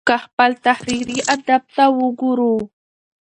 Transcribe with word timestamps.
که 0.09 0.15
خپل 0.25 0.51
تحريري 0.65 1.17
ادب 1.33 1.61
ته 1.75 1.85
وګورو 1.99 2.53